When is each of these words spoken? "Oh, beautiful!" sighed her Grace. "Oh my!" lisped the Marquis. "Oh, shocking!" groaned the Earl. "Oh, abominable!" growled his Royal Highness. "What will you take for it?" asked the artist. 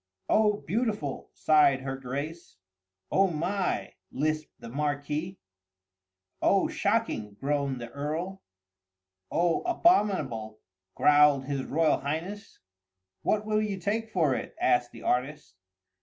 "Oh, 0.29 0.63
beautiful!" 0.65 1.29
sighed 1.35 1.81
her 1.81 1.95
Grace. 1.95 2.57
"Oh 3.11 3.27
my!" 3.27 3.93
lisped 4.11 4.59
the 4.59 4.67
Marquis. 4.67 5.37
"Oh, 6.41 6.67
shocking!" 6.67 7.35
groaned 7.35 7.79
the 7.79 7.91
Earl. 7.91 8.41
"Oh, 9.29 9.61
abominable!" 9.61 10.57
growled 10.95 11.45
his 11.45 11.65
Royal 11.65 11.99
Highness. 11.99 12.57
"What 13.21 13.45
will 13.45 13.61
you 13.61 13.77
take 13.79 14.09
for 14.09 14.33
it?" 14.33 14.55
asked 14.59 14.91
the 14.91 15.03
artist. 15.03 15.53